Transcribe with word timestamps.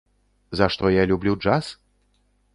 За 0.61 0.69
што 0.75 0.91
я 0.93 1.03
люблю 1.13 1.37
джаз? 1.45 1.71